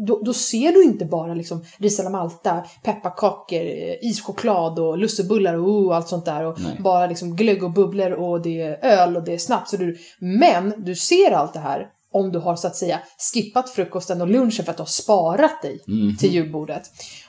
[0.06, 5.54] då, då ser du inte bara liksom ris alla malta, pepparkakor, eh, ischoklad och lussebullar
[5.54, 6.44] och oh, allt sånt där.
[6.44, 6.76] Och Nej.
[6.80, 9.72] bara liksom glögg och bubblor och det är öl och det är snaps.
[9.72, 13.00] Och du, men du ser allt det här om du har så att säga
[13.34, 16.16] skippat frukosten och lunchen för att du har sparat dig Mhm.
[16.16, 16.82] till julbordet.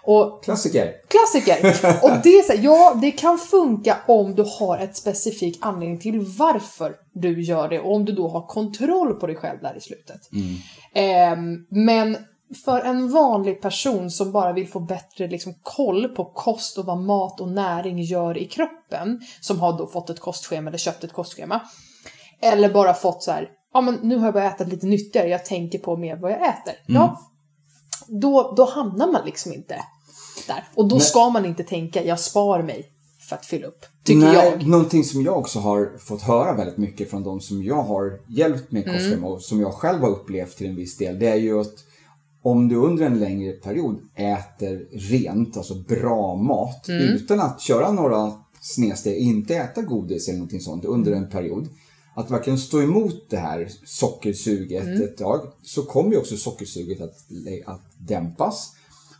[0.03, 0.91] Och klassiker.
[1.07, 1.57] klassiker!
[2.03, 5.99] Och det är så här, ja, det kan funka om du har ett specifik anledning
[5.99, 9.77] till varför du gör det och om du då har kontroll på dig själv där
[9.77, 10.21] i slutet.
[10.93, 12.17] Ehm, men
[12.65, 16.97] för en vanlig person som bara vill få bättre liksom, koll på kost och vad
[16.97, 21.13] mat och näring gör i kroppen, som har då fått ett kostschema eller köpt ett
[21.13, 21.61] kostschema,
[22.41, 25.45] eller bara fått så här, ja men nu har jag börjat äta lite nyttigare, jag
[25.45, 26.73] tänker på mer vad jag äter.
[26.87, 27.19] Ja,
[28.07, 29.75] då, då hamnar man liksom inte
[30.47, 30.63] där.
[30.75, 32.85] Och då Men- ska man inte tänka, jag spar mig
[33.29, 34.67] för att fylla upp, tycker Nej, jag.
[34.67, 38.71] Någonting som jag också har fått höra väldigt mycket från de som jag har hjälpt
[38.71, 39.23] med kostschema Mm.
[39.23, 41.19] och som jag själv har upplevt till en viss del.
[41.19, 41.73] Det är ju att
[42.51, 47.03] om du under en längre period äter rent, alltså bra mat Mm.
[47.03, 48.31] utan att köra några
[48.61, 51.67] snedsteg, inte äta godis eller någonting sånt under en period.
[52.15, 55.01] Att verkligen stå emot det här sockersuget Mm.
[55.03, 57.17] ett tag så kommer ju också sockersuget att,
[57.65, 58.73] att dämpas.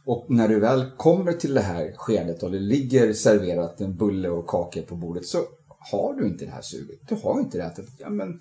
[0.06, 4.30] Och när du väl kommer till det här skedet och det ligger serverat en bulle
[4.30, 5.38] och kakor på bordet så
[5.92, 7.00] har du inte det här suget.
[7.10, 8.40] Du har inte det här ja men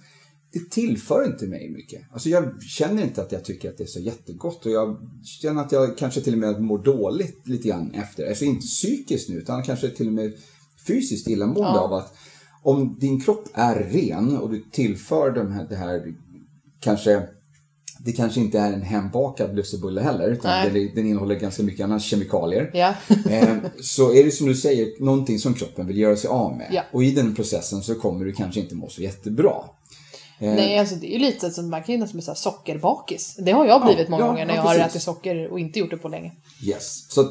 [0.58, 2.02] det tillför inte mig mycket.
[2.12, 5.62] Alltså jag känner inte att jag tycker att det är så jättegott och jag känner
[5.62, 8.28] att jag kanske till och med mår dåligt lite grann efter.
[8.28, 10.32] Alltså inte psykiskt nu utan kanske till och med
[10.86, 11.80] fysiskt illamående Ja.
[11.80, 12.14] av att
[12.62, 16.14] om din kropp är ren och du tillför de här, det här
[16.80, 17.28] kanske
[17.98, 21.98] det kanske inte är en hembakad lussebulle heller, utan den, den, innehåller ganska mycket andra
[21.98, 22.70] kemikalier.
[22.74, 22.94] Ja.
[23.30, 26.68] eh, så är det som du säger, någonting som kroppen vill göra sig av med.
[26.72, 26.82] Ja.
[26.92, 29.54] Och i den processen så kommer du kanske inte må så jättebra.
[30.38, 33.36] Eh, Nej, alltså det är ju lite som man kan ju nästan bli sockerbakis.
[33.38, 35.78] Det har jag blivit ja, många ja, gånger när jag har ätit socker och inte
[35.78, 36.32] gjort det på länge.
[36.62, 37.10] Yes.
[37.10, 37.28] Så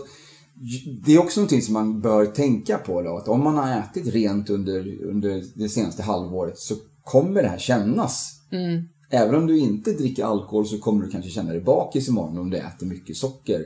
[1.05, 4.13] det är också någonting som man bör tänka på då, att om man har ätit
[4.13, 8.31] rent under, under det senaste halvåret så kommer det här kännas.
[8.51, 8.83] Mm.
[9.09, 12.49] Även om du inte dricker alkohol så kommer du kanske känna dig bakis imorgon om
[12.49, 13.65] du äter mycket socker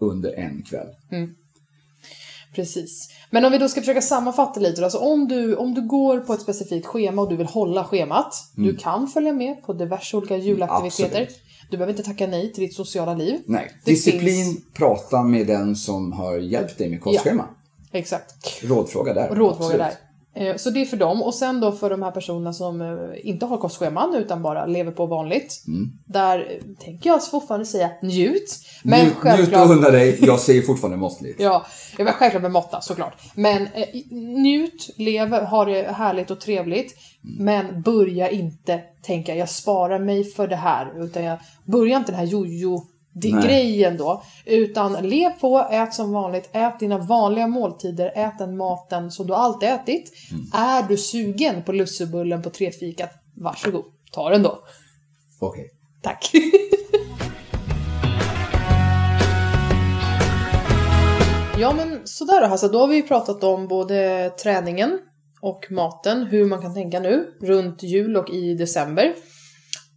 [0.00, 0.88] under en kväll.
[1.10, 1.34] Mm.
[2.54, 3.08] Precis.
[3.30, 4.84] Men om vi då ska försöka sammanfatta lite.
[4.84, 8.34] Alltså om, du, om du går på ett specifikt schema och du vill hålla schemat.
[8.56, 8.70] Mm.
[8.70, 11.22] Du kan följa med på diverse olika julaktiviteter.
[11.22, 11.40] Absolut.
[11.70, 13.40] Du behöver inte tacka nej till ditt sociala liv.
[13.46, 14.72] Nej, det disciplin, finns...
[14.74, 17.48] prata med den som har hjälpt dig med kostschema.
[17.92, 18.62] Ja, exakt.
[18.62, 19.28] Rådfråga där.
[19.28, 19.78] Rådfråga Absolut.
[19.78, 20.09] där.
[20.34, 21.22] Eh, så det är för dem.
[21.22, 24.92] Och sen då för de här personerna som eh, inte har kostscheman utan bara lever
[24.92, 25.64] på vanligt.
[25.66, 25.92] Mm.
[26.04, 28.58] Där eh, tänker jag fortfarande säga njut.
[28.82, 29.48] Men njut, självklart...
[29.48, 30.18] njut och unna dig.
[30.20, 31.40] Jag säger fortfarande måttligt.
[31.40, 31.66] ja,
[31.98, 33.14] jag vill självklart med måtta såklart.
[33.34, 33.88] Men eh,
[34.42, 36.94] njut, lev, ha det härligt och trevligt.
[37.24, 37.44] Mm.
[37.44, 41.04] Men börja inte tänka jag sparar mig för det här.
[41.04, 43.44] Utan jag börjar inte den här jojo det Nej.
[43.46, 44.22] grejen då.
[44.46, 49.34] Utan lev på, ät som vanligt, ät dina vanliga måltider, ät den maten som du
[49.34, 50.12] alltid ätit.
[50.30, 50.44] Mm.
[50.54, 54.58] Är du sugen på lussebullen på trefikat, varsågod, ta den då.
[55.40, 55.60] Okej.
[55.60, 55.70] Okay.
[56.02, 56.30] Tack.
[61.58, 64.98] ja men sådär då Hassa, då har vi pratat om både träningen
[65.40, 69.14] och maten, hur man kan tänka nu runt jul och i december.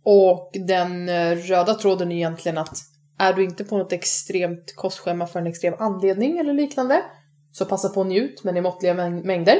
[0.03, 2.92] Och den eh, röda tråden är egentligen att
[3.29, 7.01] är du inte på något extremt kostschema för en extrem anledning eller liknande,
[7.51, 9.57] så passa på att njut, men i måttliga mängder.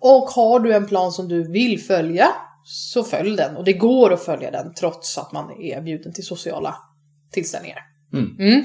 [0.00, 2.28] Och har du en plan som du vill följa,
[2.64, 3.56] så följ den.
[3.56, 6.76] Och det går att följa den trots att man är bjuden till sociala
[7.32, 7.78] tillställningar.
[8.12, 8.36] Mm.
[8.38, 8.64] Mm.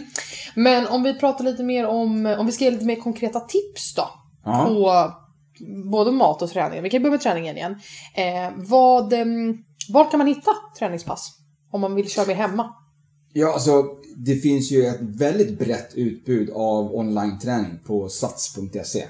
[0.55, 3.95] Men om vi pratar lite mer om, om vi ska ge lite mer konkreta tips
[3.95, 4.09] då.
[4.45, 4.67] Aha.
[4.67, 5.11] På
[5.91, 6.83] både mat och träning.
[6.83, 7.79] Vi kan börja med träningen igen.
[8.15, 9.25] Eh, vad, eh,
[9.89, 11.37] var kan man hitta träningspass?
[11.71, 12.73] Om man vill köra mer hemma?
[13.33, 13.83] Ja, alltså
[14.25, 19.05] det finns ju ett väldigt brett utbud av online-träning på sats.se.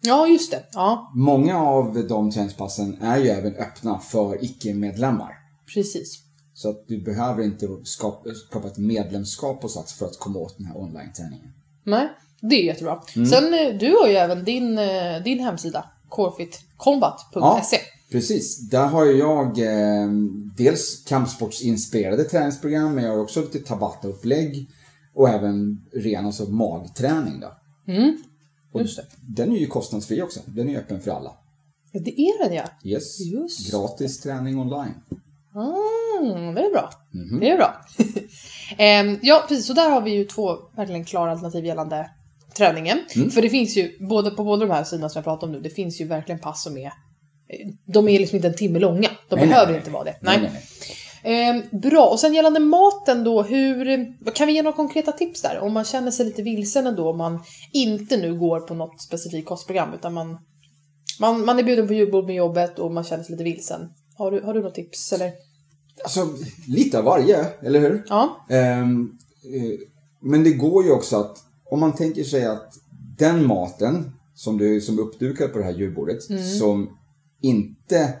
[0.00, 0.64] Ja, just det.
[0.72, 1.12] Ja.
[1.14, 5.32] Många av de träningspassen är ju även öppna för icke-medlemmar.
[5.74, 6.18] Precis.
[6.54, 10.58] Så att du behöver inte skapa, skapa ett medlemskap på Sats för att komma åt
[10.58, 11.52] den här online-träningen.
[11.84, 12.08] Nej,
[12.40, 13.02] det är jättebra.
[13.16, 13.26] Mm.
[13.26, 17.76] Sen, eh, du har ju även din, eh, din hemsida, corefitcombat.se.
[17.76, 18.70] Ja, Precis.
[18.70, 20.10] Där har jag eh,
[20.56, 24.68] dels kampsportsinspirerade träningsprogram, men jag har också lite tabata-upplägg
[25.14, 27.40] och även ren alltså magträning.
[27.40, 27.52] Då.
[27.92, 28.16] Mm,
[28.74, 29.04] just det.
[29.20, 30.40] den är ju kostnadsfri också.
[30.46, 31.36] Den är öppen för alla.
[31.92, 32.64] Ja, det är den ja.
[32.84, 33.20] Yes.
[33.20, 34.94] Just Gratis träning online.
[36.20, 36.90] Mm, det är bra.
[37.14, 37.40] Mm.
[37.40, 37.84] Det är bra.
[38.78, 39.66] eh, ja, precis.
[39.66, 42.10] Så där har vi ju två verkligen klara alternativ gällande
[42.56, 42.98] träningen.
[43.16, 43.30] Mm.
[43.30, 45.60] För det finns ju, både på båda de här sidorna som jag pratar om nu,
[45.60, 46.92] det finns ju verkligen pass som är
[47.86, 49.08] de är liksom inte en timme långa.
[49.28, 50.16] De nej, behöver nej, inte vara det.
[50.20, 50.40] Nej.
[50.40, 50.62] nej
[51.22, 55.58] eh, bra, och sen gällande maten då, hur, kan vi ge några konkreta tips där?
[55.58, 59.48] Om man känner sig lite vilsen ändå, om man inte nu går på något specifikt
[59.48, 60.38] kostprogram, utan man,
[61.20, 63.88] man, man är bjuden på julbord med jobbet och man känner sig lite vilsen.
[64.16, 65.32] Har du, har du något tips eller?
[66.04, 66.28] Alltså,
[66.68, 68.04] lite av varje, eller hur?
[68.08, 68.46] Ja.
[68.50, 68.86] Eh,
[70.22, 71.38] men det går ju också att,
[71.70, 72.72] om man tänker sig att
[73.18, 76.44] den maten som du som är uppdukad på det här julbordet, mm.
[76.44, 76.98] som
[77.42, 78.14] inte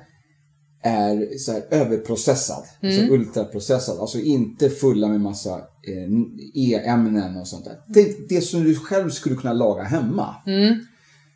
[0.82, 2.94] är så här överprocessad, mm.
[2.94, 6.10] alltså ultraprocessad, alltså inte fulla med massa eh,
[6.54, 7.80] e-ämnen och sånt där.
[7.88, 10.36] Det, det som du själv skulle kunna laga hemma.
[10.46, 10.80] Mm.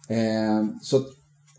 [0.09, 1.05] Eh, så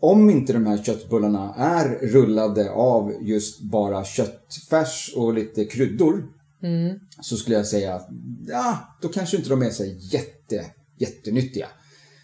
[0.00, 6.24] om inte de här köttbullarna är rullade av just bara köttfärs och lite kryddor
[6.62, 6.98] mm.
[7.20, 8.08] så skulle jag säga att
[8.46, 10.64] ja, då kanske inte de är så jätte,
[10.98, 11.66] jättenyttiga.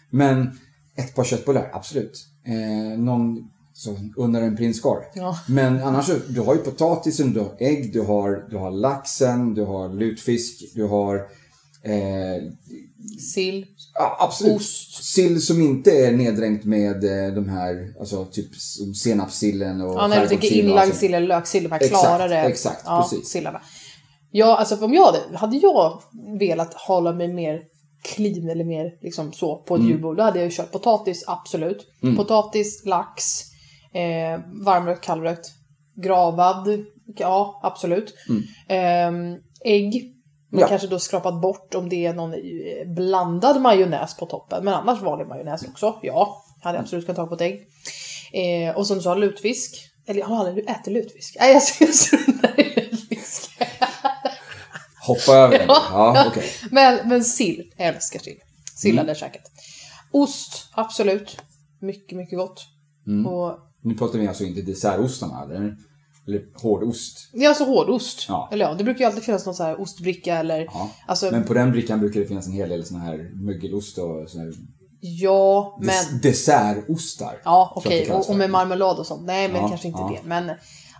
[0.09, 0.51] Men
[0.95, 2.27] ett par köttbullar, absolut.
[2.45, 5.03] Eh, någon så under en prinskorv.
[5.13, 5.39] Ja.
[5.47, 9.63] Men annars, du har ju potatisen, du har ägg, du har, du har laxen, du
[9.63, 11.15] har lutfisk, du har
[11.83, 12.43] eh,
[13.33, 13.65] Sill.
[13.93, 14.55] Ja, absolut.
[14.55, 15.03] Ost.
[15.03, 18.55] Sill som inte är neddränkt med eh, de här, alltså typ
[18.95, 23.07] senapssillen och Ja, när du tänker inlagd sill eller löksill, de här klarare exakt, ja,
[23.11, 23.29] precis.
[23.29, 23.61] sillarna.
[24.31, 26.01] Ja, alltså om jag hade, hade jag
[26.39, 27.61] velat hålla mig mer
[28.03, 29.91] clean eller mer liksom så på ett mm.
[29.91, 31.87] julbord, då hade jag kört potatis, absolut.
[32.03, 32.15] Mm.
[32.15, 33.41] Potatis, lax,
[33.95, 35.47] Eh, varmrökt, kallrökt,
[35.95, 36.85] gravad.
[37.17, 38.13] Ja, absolut.
[38.29, 38.43] Mm.
[38.67, 40.11] Eh, ägg.
[40.49, 40.67] Men ja.
[40.67, 42.39] kanske då skrapat bort om det är någon eh,
[42.95, 44.65] blandad majonnäs på toppen.
[44.65, 45.99] Men annars vanlig majonnäs också.
[46.01, 47.67] Ja, hade absolut kunnat ta på ett ägg.
[48.33, 49.91] Eh, och som du sa, lutfisk.
[50.07, 51.37] Eller jag har aldrig ätit lutfisk.
[51.39, 53.51] Nej, jag struntar i lutfisk.
[55.07, 55.67] Hoppa över den.
[55.67, 56.43] Ja, okej.
[56.71, 58.39] Men, men sill, jag älskar sill.
[58.75, 58.97] Sill Mm.
[58.97, 59.51] hade jag käkat.
[60.11, 61.37] Ost, absolut.
[61.81, 62.65] Mycket, mycket gott.
[63.07, 63.27] Mm.
[63.27, 65.77] Och Nu pratar vi alltså inte dessertostarna eller?
[66.27, 67.29] Eller hårdost.
[67.33, 68.25] det är alltså hårdost.
[68.29, 68.49] Ja.
[68.51, 70.59] Eller ja, det brukar ju alltid finnas någon så här ostbricka eller...
[70.73, 70.91] Ja.
[71.07, 74.29] Alltså, Men på den brickan brukar det finnas en hel del såna här mögelost och
[74.29, 74.53] såna här
[74.99, 75.87] ja, men...
[75.89, 77.41] des- dessertostar.
[77.43, 78.05] Ja, okej.
[78.05, 79.25] kallas Och, och med marmelad och sånt.
[79.25, 80.19] Nej, men Ja, kanske inte ja.
[80.21, 80.27] det.
[80.27, 80.51] Men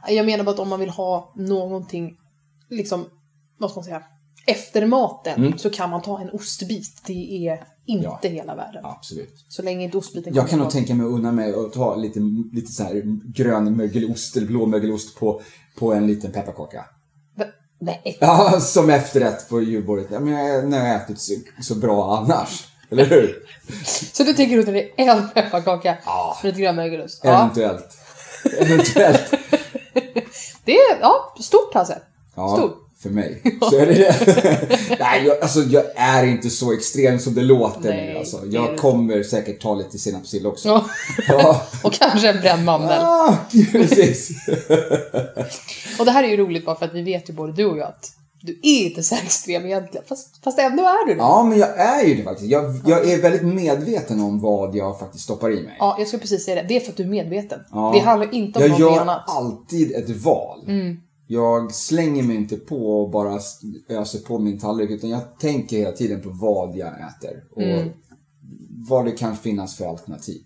[0.07, 2.17] jag menar bara att om man vill ha någonting,
[2.69, 3.05] liksom,
[3.59, 4.03] vad ska man säga,
[4.47, 5.57] efter maten Mm.
[5.57, 7.01] så kan man ta en ostbit.
[7.05, 8.29] Det är inte Ja.
[8.29, 8.85] hela världen.
[8.85, 9.45] Absolut.
[9.49, 12.19] Så länge inte ostbiten Jag kan nog tänka mig att unna mig att ta lite,
[12.53, 13.01] lite så här
[13.33, 15.41] grön mögelost eller blå mögelost på,
[15.79, 16.85] på en liten pepparkaka.
[17.37, 17.45] Va?
[17.79, 18.17] Nej.
[18.21, 20.07] Ja, som efterrätt på julbordet.
[20.11, 22.67] Ja, men jag, när jag har ätit så, så bra annars.
[22.89, 23.35] Eller hur?
[24.13, 26.37] Så du tänker under det en pepparkaka Ja.
[26.43, 27.21] med lite grön mögelost?
[27.23, 27.39] Ja.
[27.39, 27.97] Eventuellt.
[28.59, 29.33] Eventuellt.
[30.65, 32.01] Det är, ja, stort Hasse.
[32.35, 32.75] Ja, Stor.
[33.05, 33.41] För mig.
[33.69, 34.79] Så är det det.
[34.99, 38.19] Nej, jag, alltså, jag är inte så extrem som det låter Nej, nu.
[38.19, 38.37] Alltså.
[38.37, 38.77] det Jag du.
[38.77, 40.67] kommer säkert ta lite senapssill också.
[40.69, 40.85] Ja.
[41.27, 41.61] Ja.
[41.83, 42.99] Och kanske en bränd mandel.
[43.01, 43.37] Ah,
[43.71, 44.29] precis.
[45.99, 47.77] Och det här är ju roligt bara för att vi vet ju både du och
[47.77, 50.05] jag att du är inte så extrem egentligen.
[50.09, 51.19] Fast, fast ändå är du det.
[51.19, 52.49] Ja, men jag är ju det faktiskt.
[52.51, 55.75] Jag, jag är väldigt medveten om vad jag faktiskt stoppar i mig.
[55.79, 56.67] Ja, jag skulle precis säga det.
[56.67, 57.59] Det är för att du är medveten.
[57.71, 57.91] Ja.
[57.93, 59.23] Det handlar inte om Jag gör annat.
[59.27, 60.63] alltid ett val.
[60.67, 60.97] Mm.
[61.27, 63.39] Jag slänger mig inte på och bara
[63.89, 67.89] öser på min tallrik utan jag tänker hela tiden på vad jag äter och Mm.
[68.89, 70.41] vad det kan finnas för alternativ.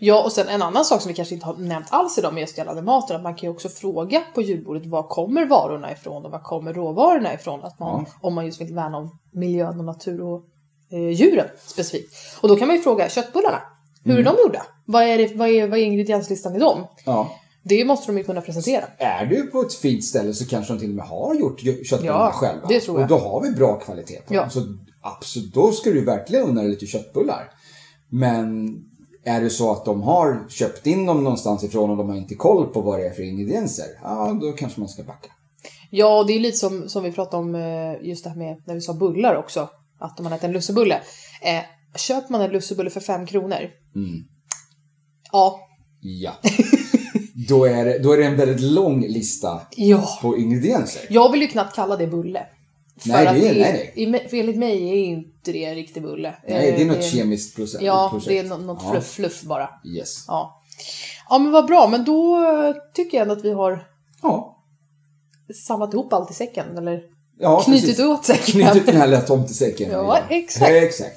[0.00, 2.40] Ja, och sen en annan sak som vi kanske inte har nämnt alls idag med
[2.40, 6.24] just gällande maten, att man kan ju också fråga på julbordet var kommer varorna ifrån
[6.24, 7.64] och var kommer råvarorna ifrån?
[7.64, 10.44] Att man, Om man just vill värna om miljön och natur och
[10.92, 12.14] eh, djuren specifikt.
[12.40, 13.58] Och då kan man ju fråga köttbullarna.
[14.04, 14.26] Hur Mm.
[14.26, 14.62] är de gjorda?
[14.86, 16.86] Vad är, det, vad, är, vad är ingredienslistan i dem?
[17.06, 17.30] Ja.
[17.64, 18.84] Det måste de ju kunna presentera.
[18.98, 22.18] Är du på ett fint ställe så kanske de till och med har gjort köttbullarna
[22.18, 22.68] Ja, själva.
[22.68, 23.12] det tror jag.
[23.12, 24.40] Och då har vi bra kvalitet på Ja.
[24.40, 24.50] dem.
[24.50, 24.60] Så
[25.02, 27.50] absolut, då ska du verkligen unna dig lite köttbullar.
[28.08, 28.76] Men
[29.24, 32.34] är det så att de har köpt in dem någonstans ifrån och de har inte
[32.34, 35.28] koll på vad det är för ingredienser, ja då kanske man ska backa.
[35.90, 38.62] Ja, och det är lite som, som vi pratade om eh, just det här med
[38.66, 39.68] när vi sa bullar också.
[39.98, 40.94] Att om man äter en lussebulle.
[41.42, 41.62] Eh,
[41.96, 43.70] köper man en lussebulle för fem kronor.
[43.94, 44.24] Mm.
[45.32, 45.60] Ja.
[46.00, 46.32] Ja.
[47.48, 50.18] då, är det, då är det en väldigt lång lista Ja.
[50.22, 51.02] på ingredienser.
[51.10, 52.46] Jag vill ju knappt kalla det bulle.
[52.98, 53.92] För Nej, det är- det, nej,
[54.24, 56.34] i- För enligt mig är inte det en riktig bulle.
[56.48, 57.80] Nej, det är Eh, något kemiskt process.
[57.82, 58.28] Ja, projekt.
[58.28, 58.90] det är nå- något Ja.
[58.90, 59.68] fluff, fluff bara.
[59.96, 60.24] Yes.
[60.28, 60.62] Ja.
[61.30, 61.88] ja, men vad bra.
[61.88, 63.86] Men då eh, tycker jag ändå att vi har
[64.22, 64.56] Ja.
[65.66, 66.78] samlat ihop allt i säcken.
[66.78, 67.00] Eller
[67.38, 68.04] ja knutit precis.
[68.04, 68.60] åt säcken.
[68.62, 69.90] Knutit den här lilla tomtesäcken.
[69.90, 70.70] Ja, exakt.
[70.72, 71.16] exakt.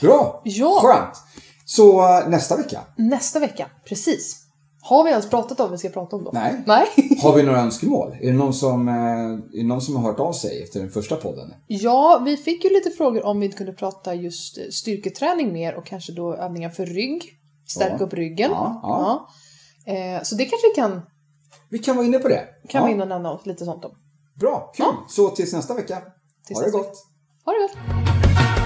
[0.00, 0.40] Bra.
[0.44, 0.78] Ja.
[0.82, 1.16] Skönt.
[1.64, 2.80] Så eh, nästa vecka.
[2.96, 4.36] Nästa vecka, precis.
[4.82, 6.30] Har vi ens pratat om vad vi ska prata om då?
[6.34, 6.62] Nej.
[6.66, 6.86] Nej.
[7.22, 8.16] Har vi några önskemål?
[8.20, 10.90] Är det någon som, eh, är det någon som har hört av sig efter den
[10.90, 11.54] första podden?
[11.66, 15.74] Ja, vi fick ju lite frågor om vi inte kunde prata just eh, styrketräning mer
[15.74, 17.24] och kanske då övningar för rygg.
[17.68, 18.04] Stärka Ja.
[18.06, 18.50] upp ryggen.
[18.50, 19.28] Ja, ja.
[19.86, 19.92] Ja.
[19.92, 21.00] Eh, så det kanske vi kan,
[21.70, 22.44] Vi kan vara inne på det.
[22.68, 23.90] kan vara inne och nämna lite sånt om.
[24.40, 24.86] Bra, kul.
[25.08, 25.98] Så tills nästa vecka.
[26.46, 26.92] Tills ha det gott.
[27.44, 28.59] Ha det gott!